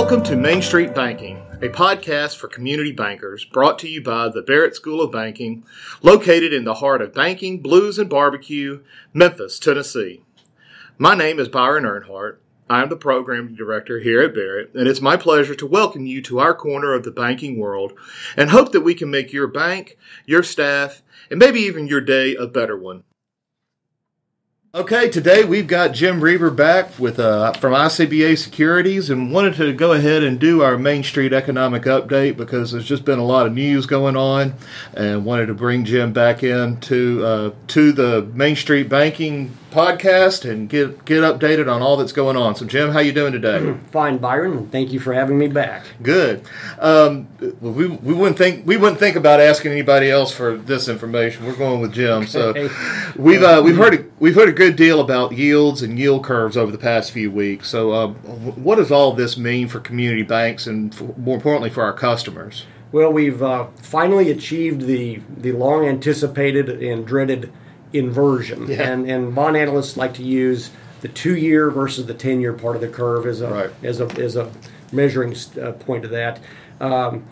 [0.00, 4.40] Welcome to Main Street Banking, a podcast for community bankers brought to you by the
[4.40, 5.62] Barrett School of Banking,
[6.00, 8.82] located in the heart of banking, blues, and barbecue,
[9.12, 10.22] Memphis, Tennessee.
[10.96, 12.38] My name is Byron Earnhardt.
[12.70, 16.22] I am the program director here at Barrett, and it's my pleasure to welcome you
[16.22, 17.92] to our corner of the banking world
[18.38, 22.34] and hope that we can make your bank, your staff, and maybe even your day
[22.36, 23.04] a better one.
[24.72, 29.72] Okay, today we've got Jim Reber back with uh, from ICBA Securities, and wanted to
[29.72, 33.48] go ahead and do our Main Street economic update because there's just been a lot
[33.48, 34.54] of news going on,
[34.94, 40.48] and wanted to bring Jim back in to uh, to the Main Street banking podcast
[40.48, 42.54] and get get updated on all that's going on.
[42.54, 43.76] So, Jim, how you doing today?
[43.90, 45.84] Fine, Byron, thank you for having me back.
[46.00, 46.44] Good.
[46.78, 47.26] Um,
[47.60, 51.44] we, we wouldn't think we wouldn't think about asking anybody else for this information.
[51.44, 52.28] We're going with Jim.
[52.28, 52.52] So,
[53.16, 56.56] we've uh, we've heard a, we've heard a good deal about yields and yield curves
[56.56, 57.68] over the past few weeks.
[57.68, 61.82] So, uh, what does all this mean for community banks and for, more importantly for
[61.82, 62.66] our customers?
[62.92, 67.52] Well, we've uh, finally achieved the the long anticipated and dreaded
[67.92, 68.68] inversion.
[68.68, 68.82] Yeah.
[68.82, 72.76] And and bond analysts like to use the two year versus the ten year part
[72.76, 73.70] of the curve as a right.
[73.82, 74.52] as a as a
[74.92, 76.40] measuring uh, point of that.
[76.80, 77.26] Um,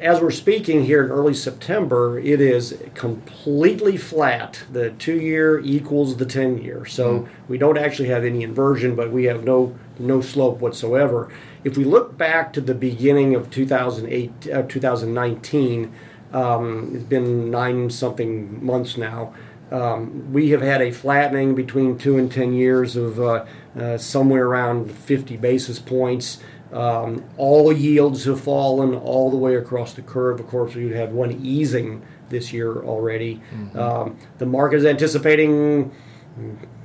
[0.00, 4.62] as we're speaking here in early September, it is completely flat.
[4.72, 7.28] The two year equals the ten year, so mm.
[7.48, 11.30] we don't actually have any inversion, but we have no no slope whatsoever.
[11.64, 15.92] If we look back to the beginning of 2008, uh, 2019,
[16.32, 19.34] um, it's been nine something months now.
[19.70, 23.44] Um, we have had a flattening between two and ten years of uh,
[23.78, 26.38] uh, somewhere around 50 basis points.
[26.72, 30.40] Um, all yields have fallen all the way across the curve.
[30.40, 33.40] Of course, we've had one easing this year already.
[33.54, 33.78] Mm-hmm.
[33.78, 35.90] Um, the market is anticipating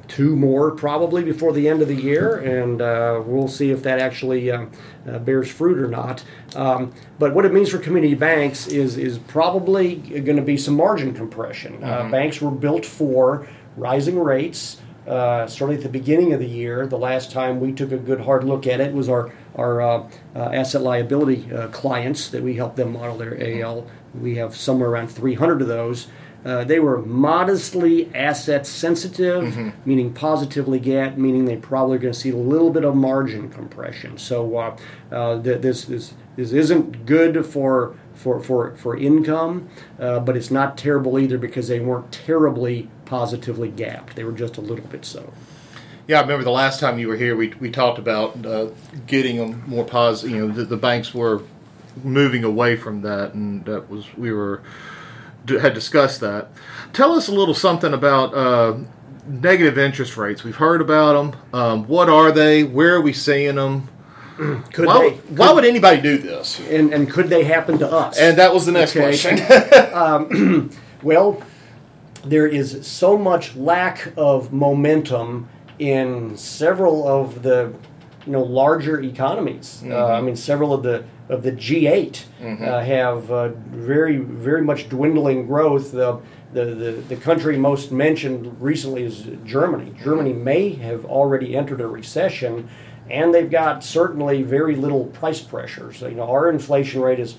[0.07, 3.99] two more probably before the end of the year, and uh, we'll see if that
[3.99, 4.65] actually uh,
[5.07, 6.23] uh, bears fruit or not.
[6.55, 10.75] Um, but what it means for community banks is is probably going to be some
[10.75, 11.83] margin compression.
[11.83, 12.11] Uh, mm-hmm.
[12.11, 14.77] banks were built for rising rates.
[15.07, 18.21] Uh, certainly at the beginning of the year, the last time we took a good
[18.21, 22.93] hard look at it was our our uh, asset liability clients that we help them
[22.93, 23.85] model their AL.
[24.19, 26.07] We have somewhere around 300 of those.
[26.45, 29.69] Uh, they were modestly asset sensitive, mm-hmm.
[29.85, 33.49] meaning positively gapped, meaning they probably are going to see a little bit of margin
[33.49, 34.17] compression.
[34.17, 34.77] So uh,
[35.11, 40.77] uh, this, this this isn't good for for for, for income, uh, but it's not
[40.77, 44.15] terrible either because they weren't terribly positively gapped.
[44.15, 45.31] They were just a little bit so.
[46.07, 48.71] Yeah, I remember the last time you were here, we, we talked about uh,
[49.05, 50.35] getting them more positive.
[50.35, 51.43] You know, the, the banks were
[52.03, 54.63] moving away from that, and that was we were
[55.47, 56.47] had discussed that.
[56.91, 58.79] Tell us a little something about uh,
[59.27, 60.43] negative interest rates.
[60.43, 61.41] We've heard about them.
[61.53, 62.63] Um, what are they?
[62.63, 63.89] Where are we seeing them?
[64.73, 66.59] Could why, they, could, why would anybody do this?
[66.61, 68.17] And, and could they happen to us?
[68.17, 69.15] And that was the next okay.
[69.15, 69.93] question.
[69.93, 70.71] um,
[71.03, 71.43] well,
[72.23, 77.73] there is so much lack of momentum in several of the
[78.25, 79.81] you know larger economies.
[79.81, 79.91] Mm-hmm.
[79.91, 82.63] Uh, I mean, several of the of the G8 mm-hmm.
[82.63, 85.91] uh, have uh, very very much dwindling growth.
[85.91, 86.19] The,
[86.53, 89.91] the, the, the country most mentioned recently is Germany.
[90.03, 92.69] Germany may have already entered a recession,
[93.09, 95.91] and they've got certainly very little price pressure.
[95.91, 97.37] So you know our inflation rate is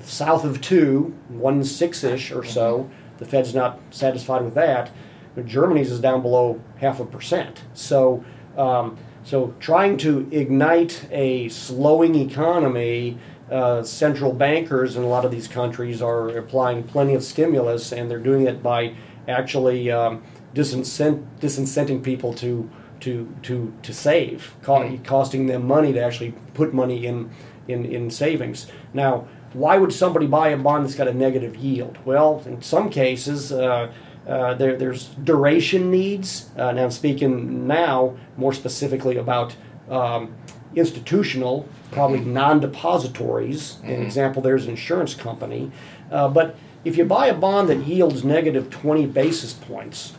[0.00, 2.80] south of two, one six ish or so.
[2.80, 3.03] Mm-hmm.
[3.18, 4.90] The Fed's not satisfied with that,
[5.34, 7.62] but Germany's is down below half a percent.
[7.74, 8.24] So
[8.56, 13.18] um, so, trying to ignite a slowing economy,
[13.50, 18.10] uh, central bankers in a lot of these countries are applying plenty of stimulus, and
[18.10, 18.94] they're doing it by
[19.26, 22.68] actually um, disincent, disincenting people to
[23.00, 27.30] to to to save, co- costing them money to actually put money in
[27.66, 28.66] in in savings.
[28.92, 31.98] Now, why would somebody buy a bond that's got a negative yield?
[32.04, 33.52] Well, in some cases.
[33.52, 33.92] Uh,
[34.26, 36.48] uh, there, there's duration needs.
[36.56, 39.54] Uh, now I'm speaking now more specifically about
[39.90, 40.34] um,
[40.74, 42.32] institutional, probably mm-hmm.
[42.32, 43.74] non-depositories.
[43.74, 43.90] Mm-hmm.
[43.90, 45.70] An example there's an insurance company.
[46.10, 50.14] Uh, but if you buy a bond that yields negative 20 basis points,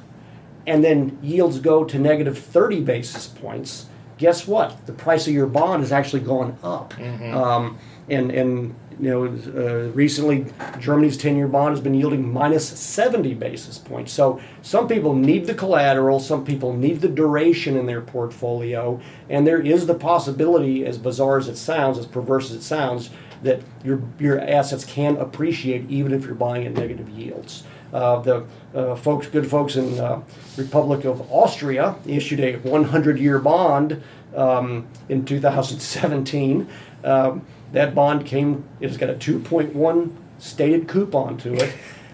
[0.68, 3.88] and then yields go to negative 30 basis points,
[4.18, 4.86] guess what?
[4.88, 6.94] The price of your bond has actually gone up.
[6.94, 7.36] Mm-hmm.
[7.36, 7.78] Um,
[8.10, 10.46] and, and you know, uh, recently
[10.80, 14.13] Germany's 10 year bond has been yielding minus 70 basis points.
[14.13, 19.46] So some people need the collateral, some people need the duration in their portfolio, and
[19.46, 23.10] there is the possibility, as bizarre as it sounds, as perverse as it sounds,
[23.44, 27.63] that your, your assets can appreciate even if you're buying at negative yields.
[27.94, 30.22] Uh, the uh, folks, good folks in uh,
[30.58, 34.01] Republic of Austria, issued a 100-year bond
[34.36, 36.68] um, in 2017.
[37.04, 41.74] Um, that bond came; it's got a 2.1 stated coupon to it.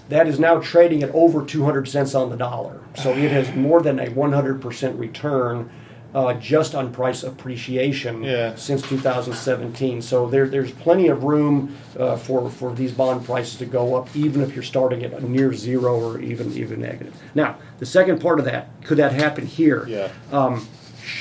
[0.09, 2.81] That is now trading at over 200 cents on the dollar.
[2.95, 5.69] So it has more than a 100% return
[6.13, 8.53] uh, just on price appreciation Yeah.
[8.55, 10.01] since 2017.
[10.01, 14.13] So there, there's plenty of room uh, for, for these bond prices to go up,
[14.13, 17.15] even if you're starting at near zero or even even negative.
[17.33, 19.85] Now, the second part of that, could that happen here?
[19.87, 20.09] Yeah.
[20.33, 20.67] Um,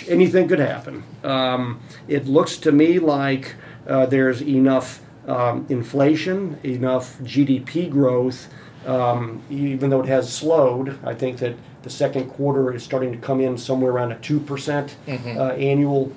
[0.08, 1.04] anything could happen.
[1.24, 3.56] Um, it looks to me like
[3.86, 8.48] uh, there's enough um, inflation, enough GDP growth,
[8.86, 10.98] um, even though it has slowed.
[11.04, 14.90] I think that the second quarter is starting to come in somewhere around a 2%
[15.08, 16.12] uh, annual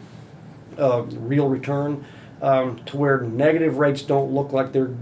[0.78, 2.06] uh, real return
[2.42, 4.94] um, to where negative rates don't look like they're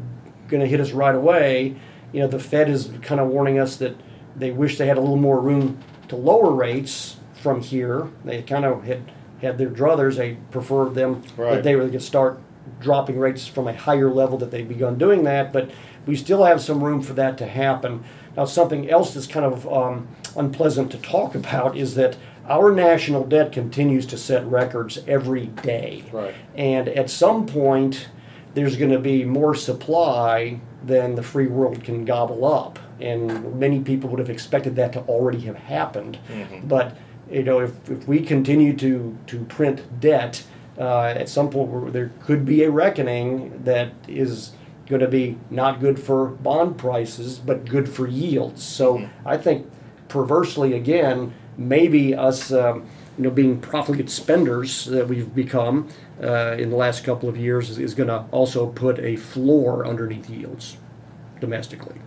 [0.47, 1.75] going to hit us right away.
[2.11, 3.95] You know, the Fed is kind of warning us that
[4.35, 5.79] they wish they had a little more room
[6.09, 8.07] to lower rates from here.
[8.23, 9.11] They kind of had
[9.41, 10.17] had their druthers.
[10.17, 11.55] They preferred them Right.
[11.55, 12.39] that they were going to start
[12.79, 15.51] dropping rates from a higher level that they've begun doing that.
[15.51, 15.71] But
[16.05, 18.03] we still have some room for that to happen.
[18.37, 20.07] Now, something else that's kind of um,
[20.37, 22.17] unpleasant to talk about is that
[22.47, 26.03] our national debt continues to set records every day.
[26.11, 26.35] Right.
[26.55, 28.07] And at some point,
[28.53, 32.77] there's going to be more supply than the free world can gobble up.
[32.99, 36.19] And many people would have expected that to already have happened.
[36.63, 36.95] But
[37.31, 40.43] you know, if, if we continue to, to print debt,
[40.77, 44.53] uh, at some point there could be a reckoning that is
[44.87, 48.63] going to be not good for bond prices, but good for yields.
[48.63, 49.69] So I think
[50.07, 52.85] perversely, again, maybe us, um,
[53.17, 55.87] you know, being profligate spenders that we've become
[56.21, 59.85] uh, in the last couple of years is, is going to also put a floor
[59.85, 60.77] underneath yields
[61.39, 61.99] domestically.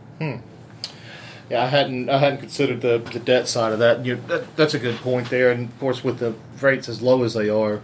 [1.51, 4.05] Yeah, I hadn't I hadn't considered the, the debt side of that.
[4.05, 4.57] You, that.
[4.57, 7.49] That's a good point there, and of course, with the rates as low as they
[7.51, 7.81] are,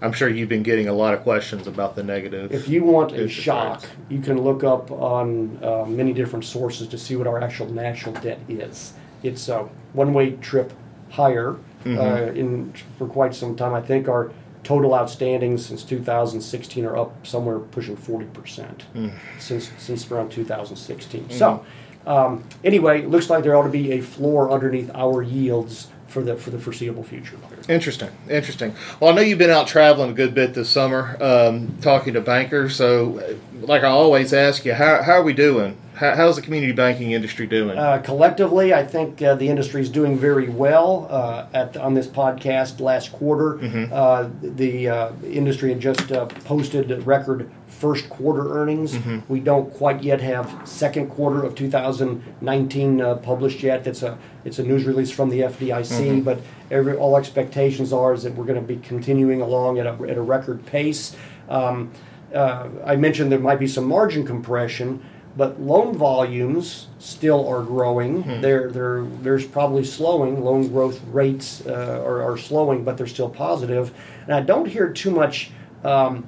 [0.00, 2.52] I'm sure you've been getting a lot of questions about the negative.
[2.52, 3.92] If you want a shock, rates.
[4.08, 8.14] you can look up on uh, many different sources to see what our actual national
[8.14, 8.94] debt is.
[9.22, 10.72] It's a one-way trip
[11.10, 11.98] higher Mm-hmm.
[11.98, 13.74] uh, in for quite some time.
[13.74, 14.30] I think our
[14.62, 19.12] total outstandings since 2016 are up somewhere pushing 40 percent Mm.
[19.40, 21.30] since since around 2016.
[21.30, 21.64] So
[22.06, 26.22] um, anyway, it looks like there ought to be a floor underneath our yields for
[26.22, 27.36] the for the foreseeable future.
[27.68, 28.74] Interesting, interesting.
[29.00, 32.20] Well, I know you've been out traveling a good bit this summer, um, talking to
[32.20, 32.76] bankers.
[32.76, 35.78] So, like I always ask you, how, how are we doing?
[35.94, 37.76] How, how's the community banking industry doing?
[37.78, 41.06] Uh, collectively, I think uh, the industry is doing very well.
[41.10, 43.58] Uh, at on this podcast last quarter,
[43.92, 48.96] uh, the uh, industry had just uh, posted record first quarter earnings.
[49.28, 53.86] We don't quite yet have second quarter of 2019 uh, published yet.
[53.86, 56.40] It's a it's a news release from the FDIC, but
[56.70, 60.16] every, all expectations are is that we're going to be continuing along at a, at
[60.16, 61.14] a record pace.
[61.48, 61.92] Um,
[62.34, 65.04] uh, I mentioned there might be some margin compression,
[65.36, 68.22] but loan volumes still are growing.
[68.40, 70.44] They're, they're, there's probably slowing.
[70.44, 73.92] Loan growth rates uh, are, are slowing, but they're still positive.
[74.24, 75.50] And I don't hear too much
[75.84, 76.26] um,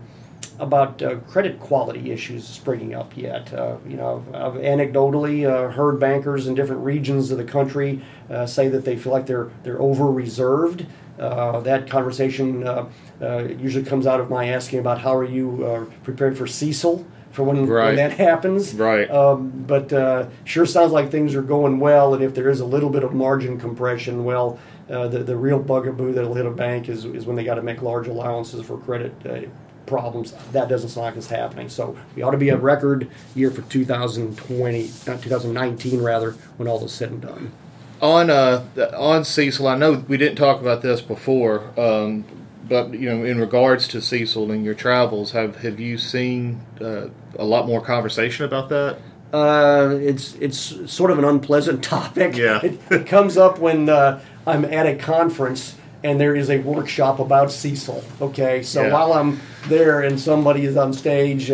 [0.58, 3.52] about uh, credit quality issues springing up yet.
[3.52, 8.02] Uh, you know, I've, I've anecdotally uh, heard bankers in different regions of the country
[8.30, 10.86] uh, say that they feel like they're they're over reserved.
[11.18, 12.88] Uh, that conversation uh,
[13.20, 17.04] uh, usually comes out of my asking about how are you uh, prepared for CECL
[17.34, 17.88] for when, Right.
[17.88, 18.74] when that happens.
[18.74, 19.10] Right.
[19.10, 22.64] Um, but uh, sure sounds like things are going well, and if there is a
[22.64, 26.88] little bit of margin compression, well, uh, the the real bugaboo that'll hit a bank
[26.88, 29.14] is is when they got to make large allowances for credit.
[29.28, 29.40] Uh,
[29.86, 33.50] problems that doesn't sound like it's happening so we ought to be a record year
[33.50, 37.52] for 2020 not 2019 rather when all is said and done
[38.00, 38.64] on uh,
[38.96, 42.24] on CECL, I know we didn't talk about this before, um,
[42.68, 47.08] but you know, in regards to CECL and your travels, have have you seen uh,
[47.38, 48.98] a lot more conversation about that?
[49.32, 50.58] Uh, it's it's
[50.92, 52.36] sort of an unpleasant topic.
[52.36, 52.60] Yeah.
[52.62, 57.18] it, it comes up when uh, I'm at a conference and there is a workshop
[57.18, 58.02] about CECL.
[58.20, 58.92] Okay, so Yeah.
[58.92, 61.50] while I'm there and somebody is on stage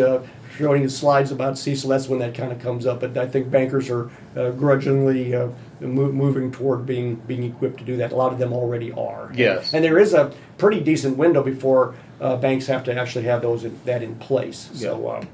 [0.57, 2.99] showing slides about CECL, that's when that kind of comes up.
[3.01, 7.83] But I think bankers are uh, grudgingly uh, mo- moving toward being being equipped to
[7.83, 8.11] do that.
[8.11, 9.31] A lot of them already are.
[9.33, 9.73] Yes.
[9.73, 13.63] and there is a pretty decent window before uh, banks have to actually have those
[13.63, 14.69] in, that in place.
[14.73, 15.07] So.
[15.07, 15.25] Uh,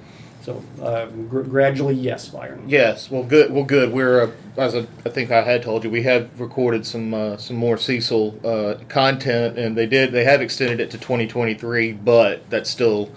[0.43, 2.63] so uh, gr- gradually, yes, Byron.
[2.69, 3.11] Yes.
[3.11, 3.51] Well, good.
[3.51, 3.91] Well, good.
[3.91, 7.35] We're uh, as I, I think I had told you, we have recorded some uh,
[7.35, 12.49] some more CECL uh, content, and they did they have extended it to 2023, but
[12.49, 13.11] that's still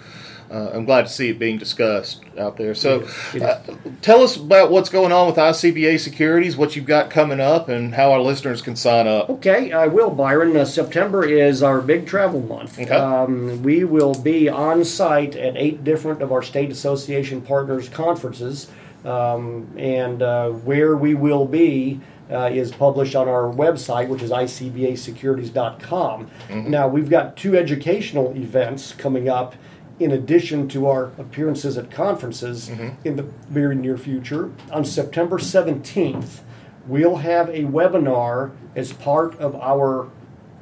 [0.51, 2.75] uh, I'm glad to see it being discussed out there.
[2.75, 3.35] So, It is.
[3.35, 3.41] It is.
[3.43, 7.69] uh, tell us about what's going on with ICBA Securities, what you've got coming up,
[7.69, 9.29] and how our listeners can sign up.
[9.29, 10.55] Okay, I will, Byron.
[10.57, 12.77] Uh, September is our big travel month.
[12.77, 12.93] Okay.
[12.93, 18.69] Um, we will be on site at eight different of our state association partners' conferences,
[19.05, 22.01] um, and uh, where we will be.
[22.29, 24.31] Uh, is published on our website, which is
[25.21, 26.27] icbasecurities.com.
[26.49, 29.55] Now, we've got two educational events coming up
[30.03, 32.69] in addition to our appearances at conferences
[33.03, 34.51] in the very near future.
[34.71, 36.39] On September 17th,
[36.87, 40.09] we'll have a webinar as part of our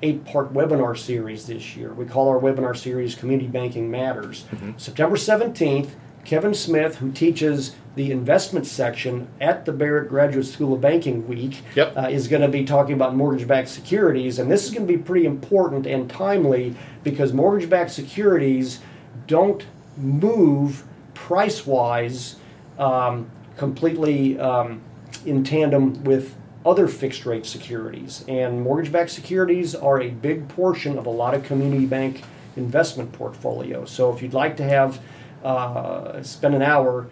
[0.02, 1.94] eight part webinar series this year.
[1.94, 4.46] We call our webinar series Community Banking Matters.
[4.78, 5.90] September 17th,
[6.26, 11.62] Kevin Smith, who teaches the investment section at the Barrett Graduate School of Banking Week,
[11.76, 11.98] Yep.
[11.98, 14.38] uh, is going to be talking about mortgage backed securities.
[14.40, 18.80] And this is going to be pretty important and timely because mortgage backed securities
[19.28, 19.66] don't
[19.98, 22.38] move price wise
[22.78, 24.82] um, completely um,
[25.26, 26.36] in tandem with
[26.66, 28.24] other fixed rate securities.
[28.28, 32.24] And mortgage backed securities are a big portion of a lot of community bank
[32.56, 33.92] investment portfolios.
[33.92, 35.00] So if you'd like to have
[35.44, 37.10] uh, spend an hour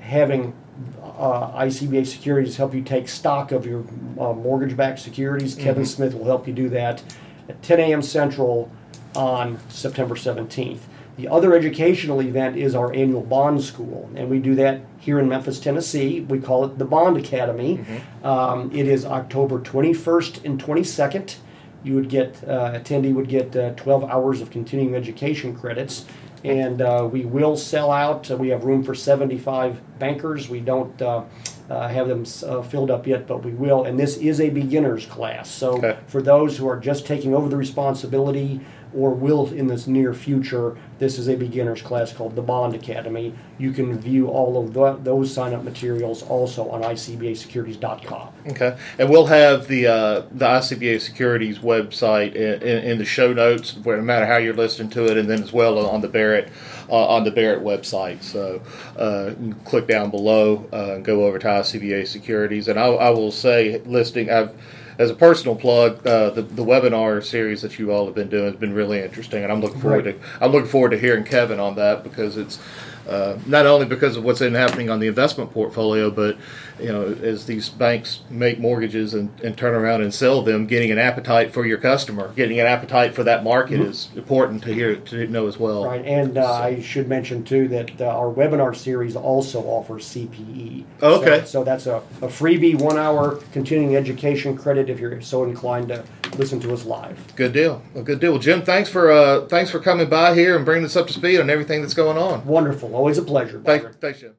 [0.00, 0.54] having
[1.02, 3.80] uh, ICBA Securities help you take stock of your
[4.18, 5.54] uh, mortgage-backed securities.
[5.54, 7.02] Kevin Smith will help you do that
[7.48, 8.02] at 10 a.m.
[8.02, 8.70] Central
[9.14, 10.80] on September 17th.
[11.20, 15.28] The other educational event is our annual bond school, and we do that here in
[15.28, 16.20] Memphis, Tennessee.
[16.22, 17.84] We call it the Bond Academy.
[18.24, 21.36] Um, it is October 21st and 22nd.
[21.84, 26.06] You would get uh, attendee would get uh, 12 hours of continuing education credits,
[26.42, 28.30] and uh, we will sell out.
[28.30, 30.48] We have room for 75 bankers.
[30.48, 31.24] We don't uh,
[31.68, 33.84] uh, have them uh, filled up yet, but we will.
[33.84, 35.98] And this is a beginners class, so Okay.
[36.06, 38.60] for those who are just taking over the responsibility
[38.94, 43.34] or will in this near future, this is a beginners class called the Bond Academy.
[43.58, 48.28] You can view all of the, those sign up materials also on icbasecurities.com.
[48.48, 53.32] Okay, and we'll have the uh, the ICBA Securities website in, in, in the show
[53.32, 56.08] notes, where no matter how you're listening to it, and then as well on the
[56.08, 56.50] Barrett
[56.90, 58.22] uh, on the Barrett website.
[58.22, 58.62] So
[58.96, 62.68] uh, click down below uh, and go over to ICBA Securities.
[62.68, 64.54] And I, I will say, listing I've
[64.98, 68.44] as a personal plug, uh, the the webinar series that you all have been doing
[68.50, 70.20] has been really interesting, and I'm looking forward Right.
[70.20, 72.58] to I'm looking forward to hearing Kevin on that because it's
[73.08, 76.36] uh, not only because of what's been happening on the investment portfolio, but
[76.78, 80.90] you know, as these banks make mortgages and, and turn around and sell them, getting
[80.90, 84.96] an appetite for your customer, getting an appetite for that market is important to hear
[84.96, 85.84] to know as well.
[85.84, 90.84] Right, and uh, I should mention too that uh, our webinar series also offers CPE.
[91.02, 91.40] Oh, okay.
[91.40, 95.88] So, so that's a, a freebie one hour continuing education credit if you're so inclined
[95.88, 96.04] to
[96.36, 97.34] listen to us live.
[97.36, 97.82] Good deal.
[97.94, 98.32] A good deal.
[98.32, 101.12] Well, Jim, thanks for uh, thanks for coming by here and bringing us up to
[101.12, 102.46] speed on everything that's going on.
[102.46, 103.60] Wonderful, always a pleasure.
[103.64, 104.34] Thanks, thanks, Jim.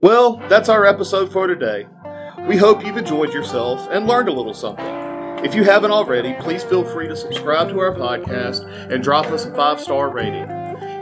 [0.00, 1.86] Well, that's our episode for today.
[2.46, 4.84] We hope you've enjoyed yourself and learned a little something.
[5.44, 9.44] If you haven't already, please feel free to subscribe to our podcast and drop us
[9.44, 10.48] a five star rating.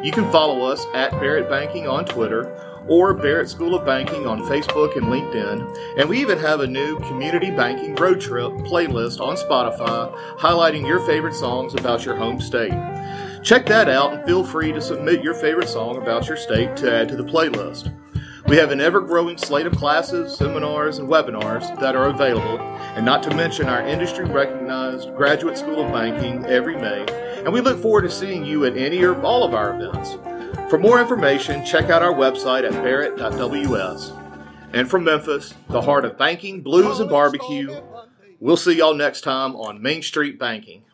[0.05, 2.45] You can follow us at Barrett Banking on Twitter
[2.89, 5.99] or Barrett School of Banking on Facebook and LinkedIn.
[5.99, 11.01] And we even have a new community banking road trip playlist on Spotify highlighting your
[11.01, 12.73] favorite songs about your home state.
[13.43, 16.95] Check that out and feel free to submit your favorite song about your state to
[16.95, 17.93] add to the playlist.
[18.47, 22.59] We have an ever growing slate of classes, seminars, and webinars that are available,
[22.97, 27.07] and not to mention our industry recognized Graduate School of Banking every May.
[27.45, 30.17] And we look forward to seeing you at any or all of our events.
[30.73, 34.12] For more information, check out our website at barrett.ws.
[34.73, 37.79] And from Memphis, the heart of banking, blues, and barbecue,
[38.41, 40.85] we'll see y'all next time on Main Street Banking.